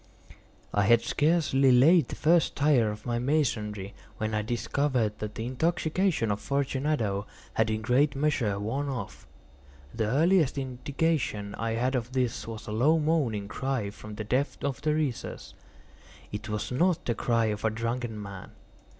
I 0.73 0.81
had 0.85 1.03
scarcely 1.03 1.71
laid 1.71 2.07
the 2.07 2.15
first 2.15 2.55
tier 2.55 2.89
of 2.89 3.05
my 3.05 3.19
masonry 3.19 3.93
when 4.17 4.33
I 4.33 4.41
discovered 4.41 5.19
that 5.19 5.35
the 5.35 5.45
intoxication 5.45 6.31
of 6.31 6.39
Fortunato 6.39 7.27
had 7.53 7.69
in 7.69 7.81
a 7.81 7.83
great 7.83 8.15
measure 8.15 8.57
worn 8.59 8.89
off. 8.89 9.27
The 9.93 10.07
earliest 10.07 10.57
indication 10.57 11.53
I 11.53 11.73
had 11.73 11.93
of 11.93 12.13
this 12.13 12.47
was 12.47 12.65
a 12.65 12.71
low 12.71 12.97
moaning 12.97 13.47
cry 13.47 13.91
from 13.91 14.15
the 14.15 14.23
depth 14.23 14.63
of 14.63 14.81
the 14.81 14.95
recess. 14.95 15.53
It 16.31 16.49
was 16.49 16.71
not 16.71 17.05
the 17.05 17.13
cry 17.13 17.45
of 17.53 17.63
a 17.63 17.69
drunken 17.69 18.19
man. 18.19 18.53